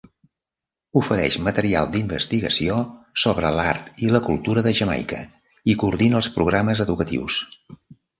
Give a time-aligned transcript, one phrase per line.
[0.99, 2.77] Ofereix material d'investigació
[3.23, 5.21] sobre l'art i la cultura de Jamaica,
[5.75, 7.37] i coordina els programes educatius.